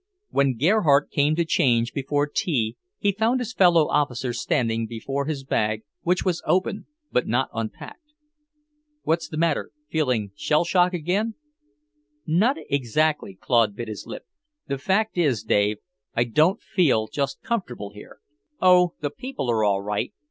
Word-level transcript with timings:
When 0.31 0.57
Gerhardt 0.57 1.11
came 1.11 1.35
to 1.35 1.45
change 1.45 1.93
before 1.93 2.25
tea, 2.25 2.75
he 2.97 3.11
found 3.11 3.39
his 3.39 3.53
fellow 3.53 3.87
officer 3.87 4.33
standing 4.33 4.87
before 4.87 5.25
his 5.27 5.43
bag, 5.43 5.83
which 6.01 6.25
was 6.25 6.41
open, 6.47 6.87
but 7.11 7.27
not 7.27 7.49
unpacked. 7.53 8.13
"What's 9.03 9.27
the 9.29 9.37
matter? 9.37 9.69
Feeling 9.91 10.31
shellshock 10.35 10.93
again?" 10.95 11.35
"Not 12.25 12.57
exactly." 12.67 13.37
Claude 13.39 13.75
bit 13.75 13.87
his 13.87 14.07
lip. 14.07 14.23
"The 14.65 14.79
fact 14.79 15.19
is, 15.19 15.43
Dave, 15.43 15.77
I 16.15 16.23
don't 16.23 16.63
feel 16.63 17.05
just 17.07 17.43
comfortable 17.43 17.91
here. 17.93 18.21
Oh, 18.59 18.95
the 19.01 19.11
people 19.11 19.51
are 19.51 19.63
all 19.63 19.83
right. 19.83 20.11